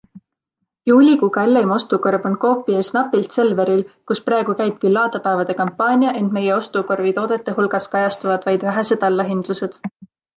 Juulikuu 0.91 1.27
kalleim 1.33 1.73
ostukorv 1.73 2.23
on 2.29 2.37
Coopi 2.45 2.77
ees 2.79 2.87
napilt 2.95 3.35
Selveril, 3.35 3.83
kus 4.11 4.21
praegu 4.29 4.55
käib 4.61 4.79
küll 4.85 4.95
Laadapäevade 4.99 5.57
kampaania, 5.59 6.13
ent 6.23 6.33
meie 6.39 6.55
ostukorvi 6.55 7.13
toodete 7.19 7.55
hulgas 7.59 7.87
kajastuvad 7.97 8.49
vaid 8.51 8.67
vähesed 8.69 9.07
allahindlused. 9.11 9.79